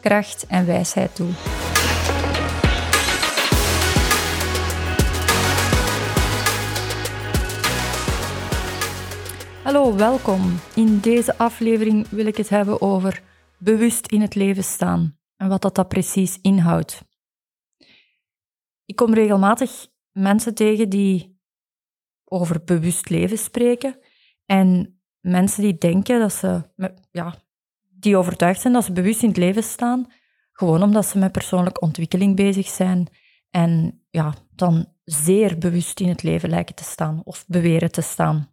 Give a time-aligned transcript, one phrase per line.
[0.00, 1.30] kracht en wijsheid toe.
[9.62, 10.58] Hallo, welkom.
[10.74, 13.22] In deze aflevering wil ik het hebben over
[13.58, 17.02] bewust in het leven staan en wat dat, dat precies inhoudt.
[18.84, 21.40] Ik kom regelmatig mensen tegen die
[22.24, 23.98] over bewust leven spreken
[24.44, 26.62] en mensen die denken dat ze,
[27.10, 27.34] ja,
[28.00, 30.12] die overtuigd zijn dat ze bewust in het leven staan,
[30.52, 33.08] gewoon omdat ze met persoonlijke ontwikkeling bezig zijn
[33.50, 38.48] en ja, dan zeer bewust in het leven lijken te staan of beweren te staan.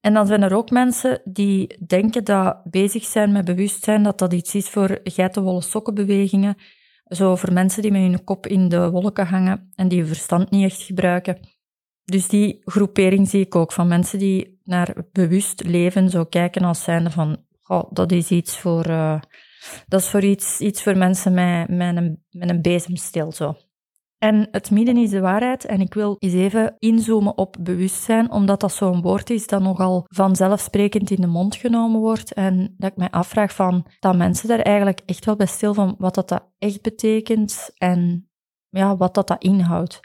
[0.00, 4.32] En dan zijn er ook mensen die denken dat bezig zijn met bewustzijn, dat dat
[4.32, 6.56] iets is voor geitenwolle sokkenbewegingen,
[7.04, 10.50] zo voor mensen die met hun kop in de wolken hangen en die hun verstand
[10.50, 11.38] niet echt gebruiken.
[12.04, 16.82] Dus die groepering zie ik ook van mensen die naar bewust leven zo kijken als
[16.82, 17.45] zijnde van
[17.90, 19.20] dat is iets voor, uh,
[19.86, 23.56] dat is voor iets, iets voor mensen met, met, een, met een bezemstil zo.
[24.18, 25.64] En het midden is de waarheid.
[25.64, 30.04] En ik wil eens even inzoomen op bewustzijn, omdat dat zo'n woord is dat nogal
[30.08, 32.32] vanzelfsprekend in de mond genomen wordt.
[32.32, 35.94] En dat ik mij afvraag van, dat mensen daar eigenlijk echt wel bij stil van
[35.98, 38.30] wat dat, dat echt betekent en
[38.68, 40.00] ja, wat dat, dat inhoudt.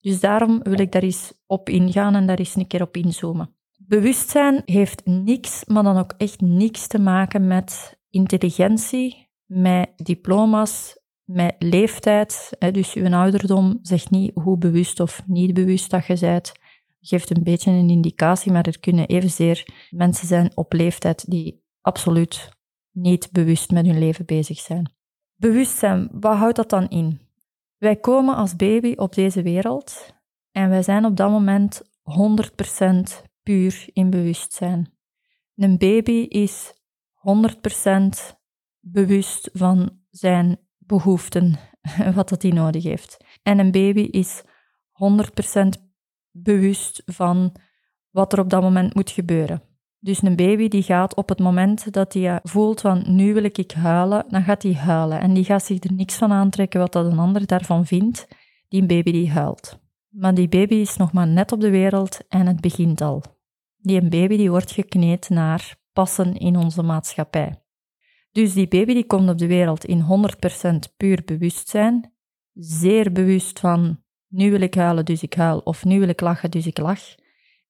[0.00, 3.53] Dus daarom wil ik daar eens op ingaan en daar eens een keer op inzoomen.
[3.86, 11.54] Bewustzijn heeft niks, maar dan ook echt niks te maken met intelligentie, met diploma's, met
[11.58, 12.56] leeftijd.
[12.70, 16.52] Dus uw ouderdom zegt niet hoe bewust of niet bewust dat je bent.
[17.00, 22.48] Geeft een beetje een indicatie, maar er kunnen evenzeer mensen zijn op leeftijd die absoluut
[22.90, 24.92] niet bewust met hun leven bezig zijn.
[25.34, 27.20] Bewustzijn, wat houdt dat dan in?
[27.78, 30.14] Wij komen als baby op deze wereld
[30.50, 31.82] en wij zijn op dat moment
[33.22, 34.92] 100% puur in bewustzijn.
[35.56, 36.72] Een baby is
[37.14, 38.36] 100%
[38.80, 41.58] bewust van zijn behoeften,
[42.14, 43.16] wat dat hij nodig heeft.
[43.42, 45.82] En een baby is 100%
[46.30, 47.52] bewust van
[48.10, 49.62] wat er op dat moment moet gebeuren.
[49.98, 53.70] Dus een baby die gaat op het moment dat hij voelt van nu wil ik
[53.70, 55.20] huilen, dan gaat hij huilen.
[55.20, 58.28] En die gaat zich er niks van aantrekken wat dat een ander daarvan vindt,
[58.68, 59.78] die baby die huilt.
[60.08, 63.22] Maar die baby is nog maar net op de wereld en het begint al.
[63.84, 67.62] Die een baby die wordt gekneed naar passen in onze maatschappij.
[68.32, 70.02] Dus die baby die komt op de wereld in
[70.90, 72.12] 100% puur bewustzijn,
[72.52, 76.50] zeer bewust van nu wil ik huilen, dus ik huil, of nu wil ik lachen,
[76.50, 77.14] dus ik lach,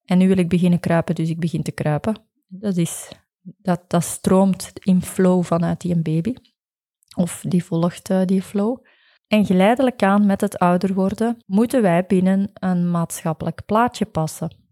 [0.04, 2.16] en nu wil ik beginnen kruipen, dus ik begin te kruipen.
[2.46, 6.34] Dat, is, dat, dat stroomt in flow vanuit die baby,
[7.16, 8.84] of die volgt uh, die flow.
[9.26, 14.63] En geleidelijk aan met het ouder worden, moeten wij binnen een maatschappelijk plaatje passen.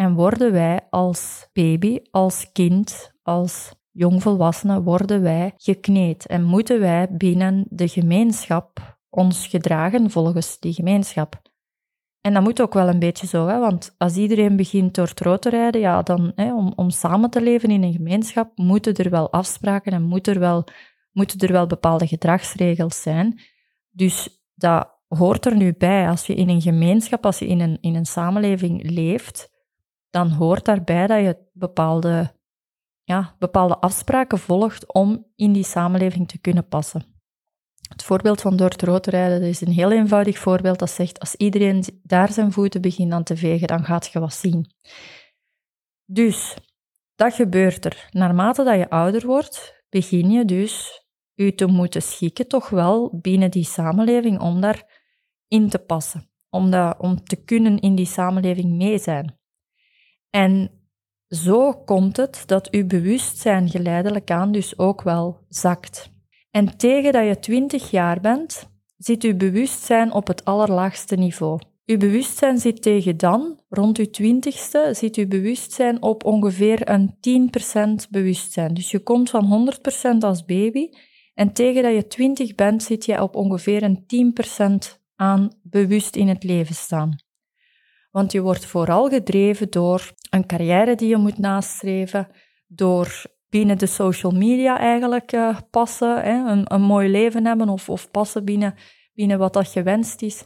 [0.00, 7.08] En worden wij als baby, als kind, als jongvolwassenen, worden wij gekneed en moeten wij
[7.10, 11.42] binnen de gemeenschap ons gedragen volgens die gemeenschap.
[12.20, 13.58] En dat moet ook wel een beetje zo, hè?
[13.58, 17.30] want als iedereen begint door het rood te rijden, ja, dan, hè, om, om samen
[17.30, 20.64] te leven in een gemeenschap, moeten er wel afspraken en moeten er wel,
[21.12, 23.40] moeten er wel bepaalde gedragsregels zijn.
[23.90, 26.08] Dus dat hoort er nu bij.
[26.08, 29.49] Als je in een gemeenschap, als je in een, in een samenleving leeft,
[30.10, 32.34] dan hoort daarbij dat je bepaalde,
[33.02, 37.18] ja, bepaalde afspraken volgt om in die samenleving te kunnen passen.
[37.88, 41.34] Het voorbeeld van door het rood rijden is een heel eenvoudig voorbeeld dat zegt, als
[41.34, 44.70] iedereen daar zijn voeten begint aan te vegen, dan gaat je wat zien.
[46.04, 46.56] Dus,
[47.14, 48.08] dat gebeurt er.
[48.10, 51.04] Naarmate dat je ouder wordt, begin je dus
[51.34, 55.02] je te moeten schikken, toch wel binnen die samenleving, om daar
[55.48, 56.30] in te passen.
[56.50, 59.39] Om, dat, om te kunnen in die samenleving mee zijn.
[60.30, 60.70] En
[61.28, 66.10] zo komt het dat uw bewustzijn geleidelijk aan dus ook wel zakt.
[66.50, 71.60] En tegen dat je 20 jaar bent, zit uw bewustzijn op het allerlaagste niveau.
[71.86, 77.14] Uw bewustzijn zit tegen dan, rond uw twintigste, zit uw bewustzijn op ongeveer een
[78.06, 78.74] 10% bewustzijn.
[78.74, 79.72] Dus je komt van
[80.14, 80.88] 100% als baby
[81.34, 84.04] en tegen dat je 20 bent, zit je op ongeveer een
[84.94, 87.16] 10% aan bewust in het leven staan.
[88.10, 92.28] Want je wordt vooral gedreven door een carrière die je moet nastreven,
[92.66, 97.88] door binnen de social media eigenlijk uh, passen, hè, een, een mooi leven hebben of,
[97.88, 98.74] of passen binnen,
[99.14, 100.44] binnen wat dat gewenst is.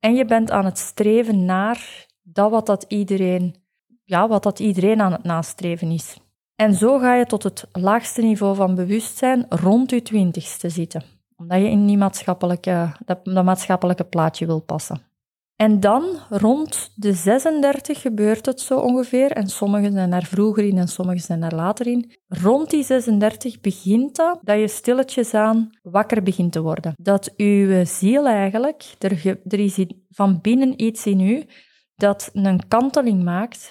[0.00, 3.56] En je bent aan het streven naar dat wat dat iedereen,
[4.04, 6.16] ja, wat dat iedereen aan het nastreven is.
[6.54, 11.02] En zo ga je tot het laagste niveau van bewustzijn rond je twintigste zitten,
[11.36, 15.00] omdat je in die maatschappelijke, dat, dat maatschappelijke plaatje wil passen.
[15.56, 19.32] En dan, rond de 36, gebeurt het zo ongeveer.
[19.32, 22.12] En sommigen zijn daar vroeger in en sommigen zijn daar later in.
[22.28, 26.94] Rond die 36 begint dat, dat je stilletjes aan wakker begint te worden.
[26.96, 31.44] Dat uw ziel eigenlijk, er, er is van binnen iets in u
[31.94, 33.70] dat een kanteling maakt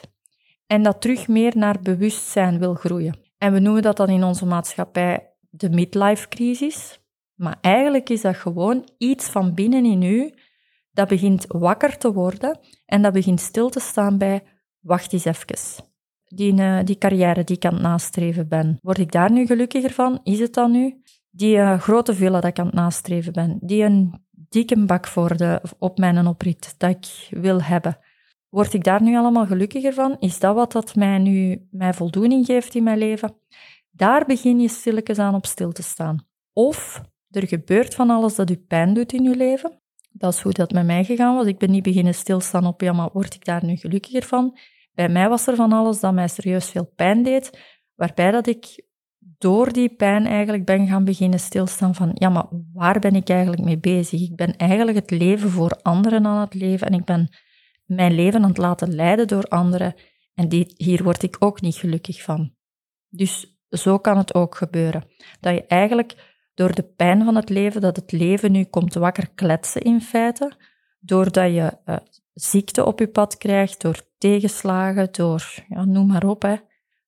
[0.67, 3.19] en dat terug meer naar bewustzijn wil groeien.
[3.37, 6.99] En we noemen dat dan in onze maatschappij de midlife crisis.
[7.35, 10.33] Maar eigenlijk is dat gewoon iets van binnen in u
[10.95, 14.43] dat begint wakker te worden en dat begint stil te staan bij,
[14.79, 15.85] wacht eens even.
[16.25, 19.91] Die, uh, die carrière die ik aan het nastreven ben, word ik daar nu gelukkiger
[19.91, 20.19] van?
[20.23, 21.01] Is het dan nu?
[21.29, 25.37] Die uh, grote villa dat ik aan het nastreven ben, die een dikke bak voor
[25.37, 27.97] de, op mijn oprit dat ik wil hebben,
[28.49, 30.15] word ik daar nu allemaal gelukkiger van?
[30.19, 33.35] Is dat wat dat mij nu mij voldoening geeft in mijn leven?
[33.91, 36.27] Daar begin je stilletjes aan op stil te staan.
[36.53, 39.81] Of er gebeurt van alles dat u pijn doet in uw leven.
[40.17, 41.45] Dat is hoe dat met mij gegaan was.
[41.45, 44.57] Ik ben niet beginnen stilstaan op, ja, maar word ik daar nu gelukkiger van?
[44.93, 47.59] Bij mij was er van alles dat mij serieus veel pijn deed,
[47.95, 48.83] waarbij dat ik
[49.37, 53.63] door die pijn eigenlijk ben gaan beginnen stilstaan van, ja, maar waar ben ik eigenlijk
[53.63, 54.21] mee bezig?
[54.21, 57.29] Ik ben eigenlijk het leven voor anderen aan het leven en ik ben
[57.85, 59.95] mijn leven aan het laten leiden door anderen
[60.33, 62.53] en hier word ik ook niet gelukkig van.
[63.09, 65.03] Dus zo kan het ook gebeuren.
[65.39, 69.29] Dat je eigenlijk door de pijn van het leven, dat het leven nu komt wakker
[69.35, 70.51] kletsen in feite,
[70.99, 71.95] doordat je uh,
[72.33, 76.55] ziekte op je pad krijgt, door tegenslagen, door, ja, noem maar op, hè.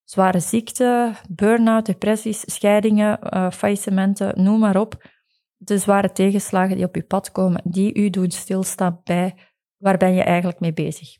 [0.03, 5.15] zware ziekte, burn-out, depressies, scheidingen, uh, faillissementen, noem maar op.
[5.57, 9.35] De zware tegenslagen die op je pad komen, die u doen stilstaan bij
[9.77, 11.17] waar ben je eigenlijk mee bezig.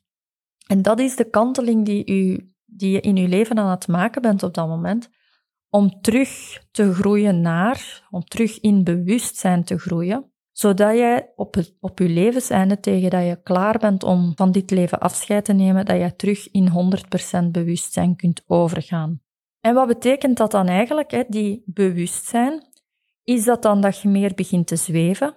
[0.67, 4.21] En dat is de kanteling die, u, die je in uw leven aan het maken
[4.21, 5.09] bent op dat moment,
[5.69, 11.75] om terug te groeien naar, om terug in bewustzijn te groeien, zodat jij op, het,
[11.79, 15.85] op je levenseinde, tegen dat je klaar bent om van dit leven afscheid te nemen,
[15.85, 16.69] dat je terug in
[17.45, 19.21] 100% bewustzijn kunt overgaan.
[19.59, 22.65] En wat betekent dat dan eigenlijk, hè, die bewustzijn?
[23.23, 25.33] Is dat dan dat je meer begint te zweven?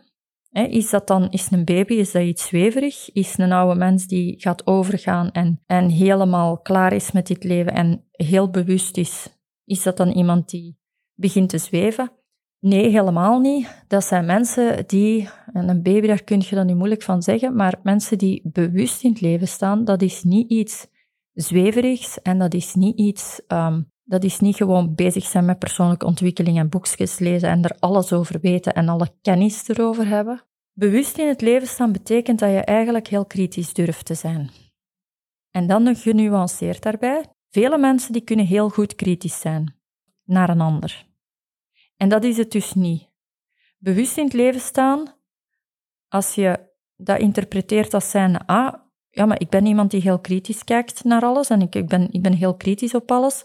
[0.51, 3.13] Is dat dan, is een baby, is dat iets zweverig?
[3.13, 7.73] Is een oude mens die gaat overgaan en, en helemaal klaar is met dit leven
[7.73, 9.40] en heel bewust is
[9.71, 10.79] is dat dan iemand die
[11.15, 12.13] begint te zweven?
[12.59, 13.85] Nee, helemaal niet.
[13.89, 17.55] Dat zijn mensen die, en een baby, daar kun je dan niet moeilijk van zeggen,
[17.55, 20.87] maar mensen die bewust in het leven staan, dat is niet iets
[21.33, 26.07] zweverigs en dat is niet iets, um, dat is niet gewoon bezig zijn met persoonlijke
[26.07, 30.43] ontwikkeling en boekjes lezen en er alles over weten en alle kennis erover hebben.
[30.73, 34.51] Bewust in het leven staan betekent dat je eigenlijk heel kritisch durft te zijn.
[35.51, 37.25] En dan genuanceerd daarbij.
[37.51, 39.81] Vele mensen die kunnen heel goed kritisch zijn
[40.25, 41.07] naar een ander.
[41.97, 43.09] En dat is het dus niet.
[43.79, 45.15] Bewust in het leven staan,
[46.09, 48.75] als je dat interpreteert als zijn, ah,
[49.11, 52.13] ja, maar ik ben iemand die heel kritisch kijkt naar alles en ik, ik, ben,
[52.13, 53.45] ik ben heel kritisch op alles.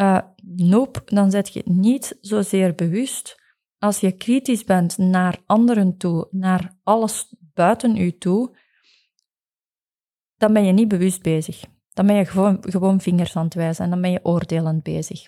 [0.00, 3.40] Uh, nope, dan zet je niet zozeer bewust.
[3.78, 8.56] Als je kritisch bent naar anderen toe, naar alles buiten u toe,
[10.36, 11.64] dan ben je niet bewust bezig.
[11.92, 12.24] Dan ben je
[12.60, 15.24] gewoon, vingers aan het wijzen en dan ben je oordelend bezig.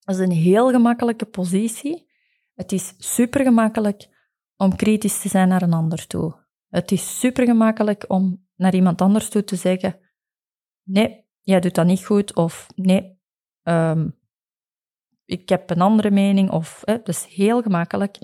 [0.00, 2.06] Dat is een heel gemakkelijke positie.
[2.54, 4.08] Het is super gemakkelijk
[4.56, 6.44] om kritisch te zijn naar een ander toe.
[6.68, 9.98] Het is super gemakkelijk om naar iemand anders toe te zeggen:
[10.82, 13.18] Nee, jij doet dat niet goed, of nee,
[13.62, 14.18] um,
[15.26, 18.18] ik heb een andere mening, of hè, dat is heel gemakkelijk.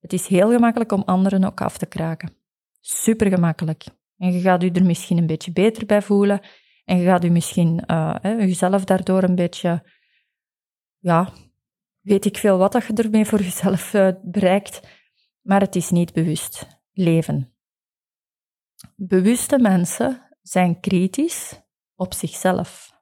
[0.00, 2.36] Het is heel gemakkelijk om anderen ook af te kraken.
[2.80, 3.84] Super gemakkelijk.
[4.16, 6.40] En je gaat je er misschien een beetje beter bij voelen.
[6.86, 9.90] En je gaat je misschien uh, hè, jezelf daardoor een beetje,
[10.98, 11.32] ja,
[12.00, 14.80] weet ik veel wat dat je ermee voor jezelf uh, bereikt,
[15.40, 17.56] maar het is niet bewust leven.
[18.96, 21.62] Bewuste mensen zijn kritisch
[21.94, 22.92] op zichzelf.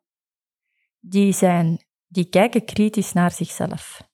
[1.00, 4.12] Die, zijn, die kijken kritisch naar zichzelf.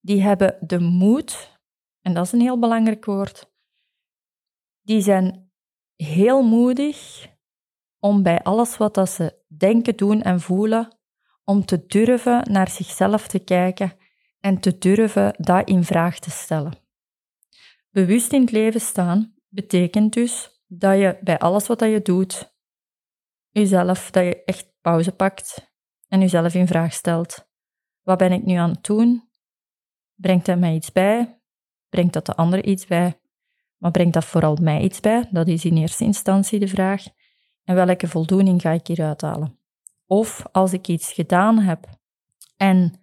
[0.00, 1.60] Die hebben de moed,
[2.00, 3.52] en dat is een heel belangrijk woord,
[4.80, 5.52] die zijn
[5.96, 7.28] heel moedig
[8.00, 10.98] om bij alles wat dat ze denken, doen en voelen,
[11.44, 13.92] om te durven naar zichzelf te kijken
[14.40, 16.78] en te durven dat in vraag te stellen.
[17.90, 22.54] Bewust in het leven staan betekent dus dat je bij alles wat je doet,
[23.48, 25.72] jezelf, dat je echt pauze pakt
[26.08, 27.48] en jezelf in vraag stelt.
[28.02, 29.28] Wat ben ik nu aan het doen?
[30.14, 31.40] Brengt dat mij iets bij?
[31.88, 33.20] Brengt dat de ander iets bij?
[33.76, 35.28] Maar brengt dat vooral mij iets bij?
[35.30, 37.04] Dat is in eerste instantie de vraag.
[37.64, 39.58] En welke voldoening ga ik hieruit halen?
[40.06, 41.88] Of als ik iets gedaan heb
[42.56, 43.00] en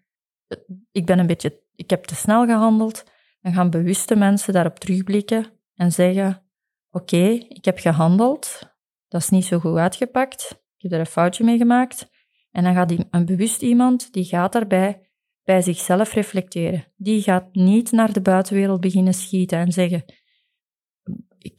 [0.91, 3.03] ik ben een beetje, ik heb te snel gehandeld,
[3.41, 5.45] dan gaan bewuste mensen daarop terugblikken
[5.75, 6.43] en zeggen:
[6.91, 8.59] Oké, ik heb gehandeld,
[9.07, 12.09] dat is niet zo goed uitgepakt, ik heb er een foutje mee gemaakt.
[12.51, 15.01] En dan gaat een bewust iemand, die gaat daarbij
[15.43, 16.85] bij zichzelf reflecteren.
[16.95, 20.05] Die gaat niet naar de buitenwereld beginnen schieten en zeggen: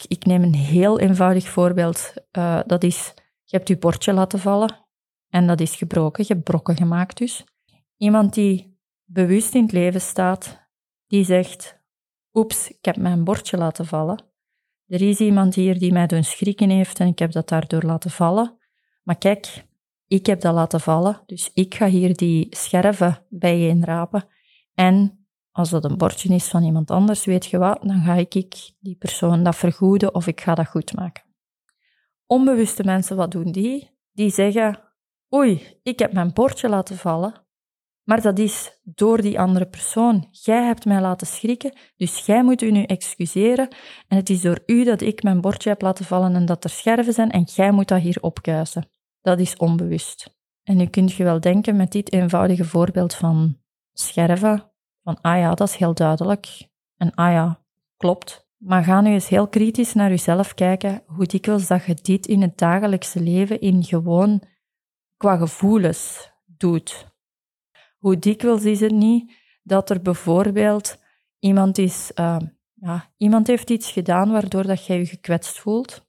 [0.09, 2.15] Ik, neem een heel eenvoudig voorbeeld.
[2.33, 3.15] Uh, dat is:
[3.45, 4.87] je hebt je bordje laten vallen
[5.29, 7.45] en dat is gebroken, je hebt brokken gemaakt dus.
[7.97, 10.69] Iemand die bewust in het leven staat,
[11.07, 11.81] die zegt:
[12.33, 14.25] Oeps, ik heb mijn bordje laten vallen.
[14.87, 18.11] Er is iemand hier die mij doen schrikken heeft en ik heb dat daardoor laten
[18.11, 18.59] vallen.
[19.03, 19.65] Maar kijk,
[20.07, 24.29] ik heb dat laten vallen, dus ik ga hier die scherven bijeenrapen.
[24.75, 25.18] En
[25.59, 28.97] als dat een bordje is van iemand anders, weet je wat, dan ga ik die
[28.97, 31.25] persoon dat vergoeden of ik ga dat goed maken.
[32.27, 33.91] Onbewuste mensen, wat doen die?
[34.13, 34.81] Die zeggen,
[35.35, 37.47] oei, ik heb mijn bordje laten vallen,
[38.05, 40.29] maar dat is door die andere persoon.
[40.31, 43.69] Jij hebt mij laten schrikken, dus jij moet u nu excuseren.
[44.09, 46.71] En het is door u dat ik mijn bordje heb laten vallen en dat er
[46.71, 48.91] scherven zijn en jij moet dat hier opkuisen.
[49.21, 50.37] Dat is onbewust.
[50.63, 53.59] En nu kunt je wel denken met dit eenvoudige voorbeeld van
[53.93, 54.68] scherven,
[55.09, 56.69] van ah ja, dat is heel duidelijk.
[56.97, 57.61] En ah ja,
[57.97, 58.49] klopt.
[58.57, 62.43] Maar ga nu eens heel kritisch naar jezelf kijken hoe dikwijls dat je dit in
[62.43, 64.43] het dagelijkse leven in gewoon
[65.17, 67.07] qua gevoelens doet.
[67.99, 70.99] Hoe dikwijls is het niet dat er bijvoorbeeld
[71.39, 72.37] iemand is, uh,
[72.75, 76.07] ja, iemand heeft iets gedaan waardoor dat jij je gekwetst voelt.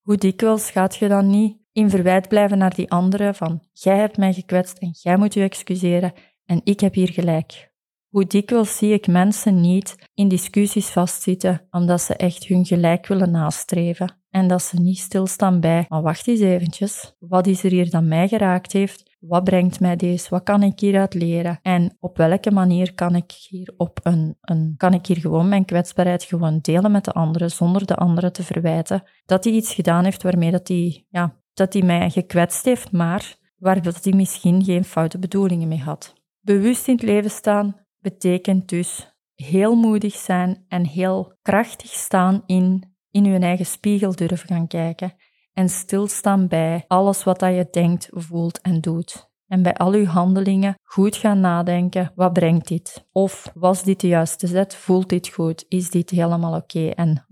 [0.00, 4.16] Hoe dikwijls gaat je dan niet in verwijt blijven naar die andere van jij hebt
[4.16, 6.12] mij gekwetst en jij moet je excuseren
[6.44, 7.74] en ik heb hier gelijk.
[8.16, 13.30] Hoe dikwijls zie ik mensen niet in discussies vastzitten omdat ze echt hun gelijk willen
[13.30, 17.90] nastreven en dat ze niet stilstaan bij, maar wacht eens eventjes, wat is er hier
[17.90, 19.16] dat mij geraakt heeft?
[19.20, 20.30] Wat brengt mij deze?
[20.30, 21.58] Wat kan ik hieruit leren?
[21.62, 25.64] En op welke manier kan ik hier op een, een kan ik hier gewoon mijn
[25.64, 30.04] kwetsbaarheid gewoon delen met de anderen zonder de anderen te verwijten dat hij iets gedaan
[30.04, 35.18] heeft waarmee dat hij, ja, dat mij gekwetst heeft, maar waar hij misschien geen foute
[35.18, 36.14] bedoelingen mee had.
[36.40, 42.96] Bewust in het leven staan betekent dus heel moedig zijn en heel krachtig staan in,
[43.10, 45.14] in je eigen spiegel durven gaan kijken
[45.52, 49.30] en stilstaan bij alles wat dat je denkt, voelt en doet.
[49.46, 53.06] En bij al uw handelingen goed gaan nadenken, wat brengt dit?
[53.12, 54.74] Of was dit de juiste zet?
[54.74, 55.64] Voelt dit goed?
[55.68, 56.88] Is dit helemaal oké?
[56.88, 57.26] En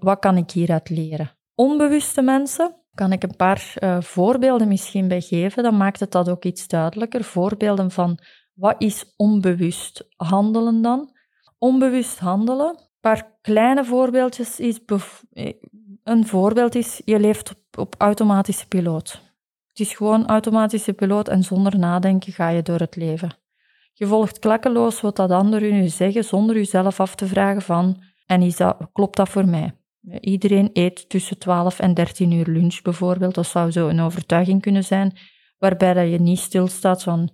[0.00, 1.30] wat, kan ik hieruit leren?
[1.54, 6.28] Onbewuste mensen, kan ik een paar uh, voorbeelden misschien bij geven, dan maakt het dat
[6.28, 7.24] ook iets duidelijker.
[7.24, 8.18] Voorbeelden van
[8.60, 11.10] wat is onbewust handelen dan?
[11.58, 14.80] Onbewust handelen, een paar kleine voorbeeldjes is,
[15.32, 15.52] eh,
[16.04, 19.22] een voorbeeld is, je leeft op, op automatische piloot.
[19.68, 23.36] Het is gewoon automatische piloot en zonder nadenken ga je door het leven.
[23.92, 28.42] Je volgt klakkeloos wat dat anderen u zeggen zonder jezelf af te vragen van, en
[28.42, 29.74] is dat, klopt dat voor mij?
[30.20, 33.34] Iedereen eet tussen 12 en 13 uur lunch bijvoorbeeld.
[33.34, 35.16] Dat zou zo een overtuiging kunnen zijn,
[35.58, 37.30] waarbij dat je niet stilstaat van,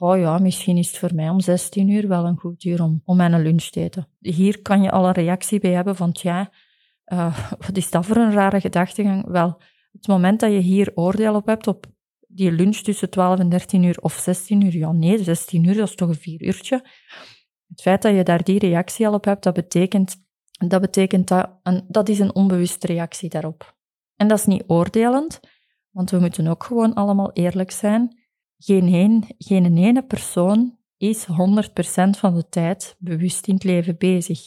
[0.00, 3.02] oh ja, misschien is het voor mij om 16 uur wel een goed uur om,
[3.04, 4.08] om mijn lunch te eten.
[4.18, 6.50] Hier kan je al een reactie bij hebben van, ja,
[7.06, 9.26] uh, wat is dat voor een rare gedachtegang?
[9.26, 9.60] Wel,
[9.92, 11.86] het moment dat je hier oordeel op hebt, op
[12.28, 15.88] die lunch tussen 12 en 13 uur of 16 uur, ja nee, 16 uur, dat
[15.88, 16.84] is toch een vier uurtje.
[17.68, 20.16] Het feit dat je daar die reactie al op hebt, dat betekent
[20.68, 23.76] dat betekent dat, een, dat is een onbewuste reactie daarop.
[24.16, 25.40] En dat is niet oordelend,
[25.90, 28.19] want we moeten ook gewoon allemaal eerlijk zijn.
[28.62, 31.32] Geen, een, geen ene persoon is 100%
[32.10, 34.40] van de tijd bewust in het leven bezig.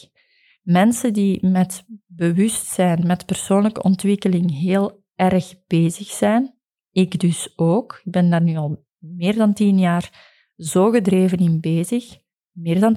[0.62, 6.54] Mensen die met bewustzijn, met persoonlijke ontwikkeling heel erg bezig zijn,
[6.90, 11.60] ik dus ook, ik ben daar nu al meer dan tien jaar zo gedreven in
[11.60, 12.18] bezig,
[12.50, 12.96] meer dan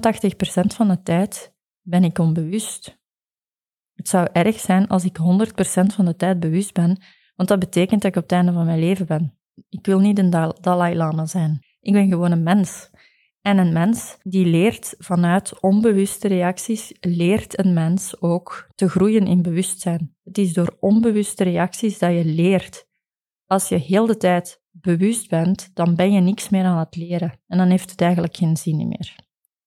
[0.74, 2.98] van de tijd ben ik onbewust.
[3.94, 5.22] Het zou erg zijn als ik 100%
[5.94, 7.02] van de tijd bewust ben,
[7.36, 9.37] want dat betekent dat ik op het einde van mijn leven ben.
[9.68, 11.66] Ik wil niet een Dalai Lama zijn.
[11.80, 12.90] Ik ben gewoon een mens.
[13.42, 19.42] En een mens die leert vanuit onbewuste reacties, leert een mens ook te groeien in
[19.42, 20.16] bewustzijn.
[20.24, 22.86] Het is door onbewuste reacties dat je leert.
[23.46, 27.40] Als je heel de tijd bewust bent, dan ben je niks meer aan het leren.
[27.46, 29.16] En dan heeft het eigenlijk geen zin meer.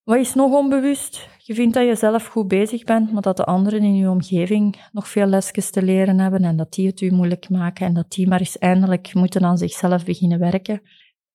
[0.02, 1.28] Wat is nog onbewust?
[1.44, 4.88] Je vindt dat je zelf goed bezig bent, maar dat de anderen in je omgeving
[4.92, 8.10] nog veel lesjes te leren hebben en dat die het u moeilijk maken en dat
[8.10, 10.82] die maar eens eindelijk moeten aan zichzelf beginnen werken.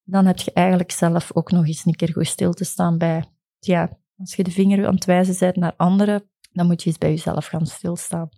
[0.03, 3.23] Dan heb je eigenlijk zelf ook nog eens een keer goed stil te staan bij,
[3.59, 6.97] ja, als je de vinger aan het wijzen bent naar anderen, dan moet je eens
[6.97, 8.29] bij jezelf gaan stilstaan.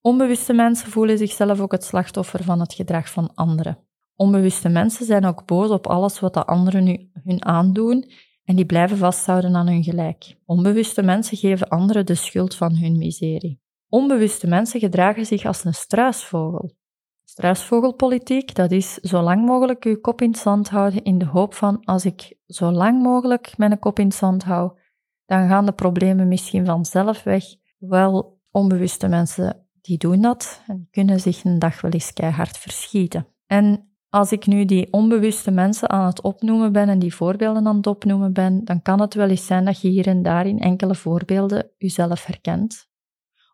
[0.00, 3.78] Onbewuste mensen voelen zichzelf ook het slachtoffer van het gedrag van anderen.
[4.14, 8.10] Onbewuste mensen zijn ook boos op alles wat de anderen nu hun aandoen
[8.48, 10.36] en die blijven vasthouden aan hun gelijk.
[10.44, 13.60] Onbewuste mensen geven anderen de schuld van hun miserie.
[13.88, 16.76] Onbewuste mensen gedragen zich als een struisvogel.
[17.24, 21.54] Struisvogelpolitiek, dat is zo lang mogelijk uw kop in het zand houden in de hoop
[21.54, 24.78] van als ik zo lang mogelijk mijn kop in het zand hou,
[25.26, 27.44] dan gaan de problemen misschien vanzelf weg.
[27.78, 33.26] Wel, onbewuste mensen die doen dat en kunnen zich een dag wel eens keihard verschieten.
[33.46, 37.76] En als ik nu die onbewuste mensen aan het opnoemen ben en die voorbeelden aan
[37.76, 40.58] het opnoemen ben, dan kan het wel eens zijn dat je hier en daar in
[40.58, 42.88] enkele voorbeelden jezelf herkent.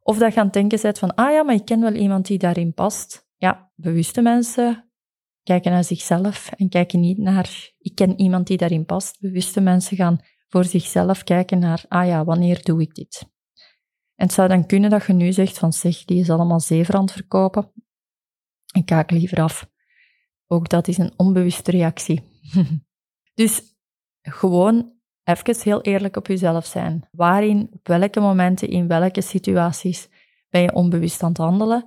[0.02, 2.26] Of dat je aan het denken bent van, ah ja, maar ik ken wel iemand
[2.26, 3.28] die daarin past.
[3.36, 4.90] Ja, bewuste mensen
[5.42, 9.20] kijken naar zichzelf en kijken niet naar, ik ken iemand die daarin past.
[9.20, 10.18] Bewuste mensen gaan
[10.48, 13.32] voor zichzelf kijken naar, ah ja, wanneer doe ik dit?
[14.14, 16.94] En het zou dan kunnen dat je nu zegt van, zeg, die is allemaal zever
[16.94, 17.72] aan het verkopen.
[18.72, 19.72] Ik kijk liever af.
[20.54, 22.22] Ook dat is een onbewuste reactie.
[23.40, 23.62] dus
[24.22, 24.92] gewoon
[25.24, 27.08] even heel eerlijk op jezelf zijn.
[27.10, 30.08] Waarin, op welke momenten, in welke situaties
[30.48, 31.86] ben je onbewust aan het handelen?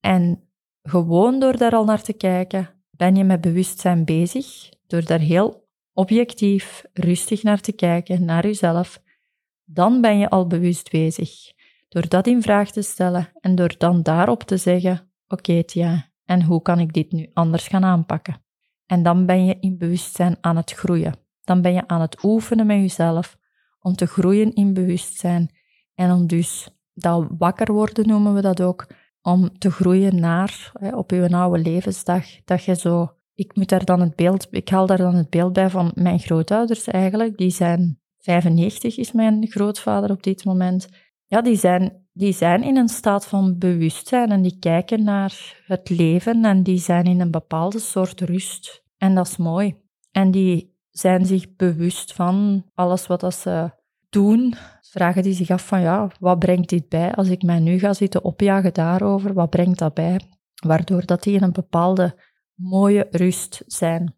[0.00, 0.48] En
[0.82, 4.68] gewoon door daar al naar te kijken, ben je met bewustzijn bezig.
[4.86, 9.02] Door daar heel objectief, rustig naar te kijken, naar jezelf,
[9.64, 11.30] dan ben je al bewust bezig.
[11.88, 16.42] Door dat in vraag te stellen en door dan daarop te zeggen: Oké, okay, en
[16.42, 18.44] hoe kan ik dit nu anders gaan aanpakken?
[18.86, 21.14] En dan ben je in bewustzijn aan het groeien.
[21.44, 23.36] Dan ben je aan het oefenen met jezelf
[23.80, 25.50] om te groeien in bewustzijn
[25.94, 28.86] en om dus dat wakker worden noemen we dat ook,
[29.22, 34.00] om te groeien naar op je oude levensdag, dat je zo, ik moet daar dan
[34.00, 38.00] het beeld, ik haal daar dan het beeld bij van mijn grootouders eigenlijk, die zijn
[38.18, 40.88] 95 is mijn grootvader op dit moment.
[41.26, 45.88] Ja, die zijn die zijn in een staat van bewustzijn en die kijken naar het
[45.88, 48.84] leven en die zijn in een bepaalde soort rust.
[48.96, 49.76] En dat is mooi.
[50.10, 53.70] En die zijn zich bewust van alles wat ze
[54.08, 54.54] doen.
[54.80, 57.94] Vragen die zich af van ja, wat brengt dit bij als ik mij nu ga
[57.94, 59.34] zitten opjagen daarover?
[59.34, 60.20] Wat brengt dat bij?
[60.66, 62.14] Waardoor dat die in een bepaalde
[62.54, 64.14] mooie rust zijn.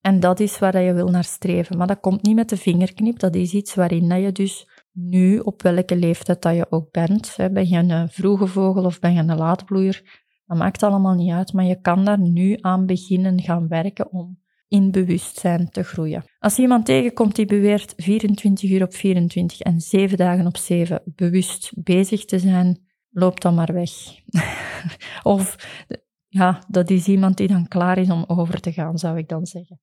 [0.00, 1.76] En dat is waar je wil naar streven.
[1.76, 3.18] Maar dat komt niet met de vingerknip.
[3.18, 7.36] Dat is iets waarin je dus nu, op welke leeftijd dat je ook bent.
[7.36, 10.22] Ben je een vroege vogel of ben je een laatbloeier?
[10.46, 14.40] Dat maakt allemaal niet uit, maar je kan daar nu aan beginnen gaan werken om
[14.68, 16.24] in bewustzijn te groeien.
[16.38, 21.02] Als je iemand tegenkomt die beweert 24 uur op 24 en 7 dagen op 7
[21.04, 22.78] bewust bezig te zijn,
[23.10, 23.90] loop dan maar weg.
[25.22, 25.56] of
[26.28, 29.46] ja, dat is iemand die dan klaar is om over te gaan, zou ik dan
[29.46, 29.80] zeggen.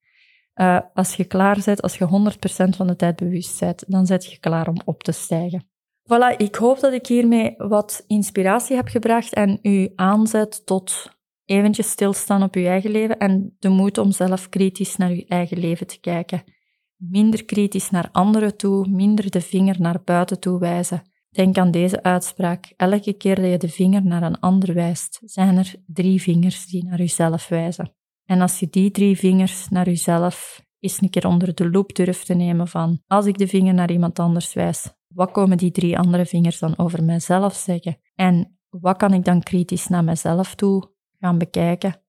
[0.60, 4.24] Uh, als je klaar bent, als je 100% van de tijd bewust bent, dan zet
[4.24, 5.64] je klaar om op te stijgen.
[6.02, 11.10] Voilà, ik hoop dat ik hiermee wat inspiratie heb gebracht en u aanzet tot
[11.44, 15.58] eventjes stilstaan op uw eigen leven en de moed om zelf kritisch naar uw eigen
[15.58, 16.42] leven te kijken.
[16.96, 21.02] Minder kritisch naar anderen toe, minder de vinger naar buiten toe wijzen.
[21.30, 22.72] Denk aan deze uitspraak.
[22.76, 26.84] Elke keer dat je de vinger naar een ander wijst, zijn er drie vingers die
[26.84, 27.94] naar uzelf wijzen.
[28.30, 32.26] En als je die drie vingers naar jezelf eens een keer onder de loep durft
[32.26, 35.98] te nemen van, als ik de vinger naar iemand anders wijs, wat komen die drie
[35.98, 37.98] andere vingers dan over mijzelf zeggen?
[38.14, 42.02] En wat kan ik dan kritisch naar mezelf toe gaan bekijken?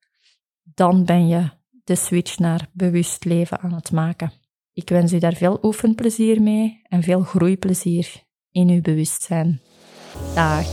[0.63, 1.49] Dan ben je
[1.83, 4.31] de switch naar bewust leven aan het maken.
[4.73, 9.61] Ik wens u daar veel oefenplezier mee en veel groeiplezier in uw bewustzijn.
[10.35, 10.69] Dag.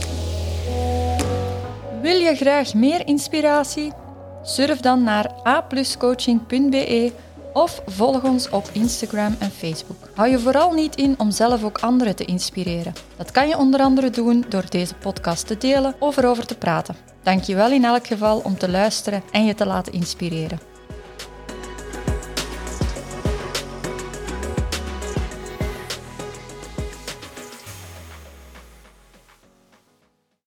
[2.01, 4.07] Wil je graag meer inspiratie?
[4.43, 7.11] Surf dan naar apluscoaching.be
[7.53, 10.09] of volg ons op Instagram en Facebook.
[10.15, 12.93] Hou je vooral niet in om zelf ook anderen te inspireren.
[13.17, 16.95] Dat kan je onder andere doen door deze podcast te delen of erover te praten.
[17.23, 20.68] Dank je wel in elk geval om te luisteren en je te laten inspireren.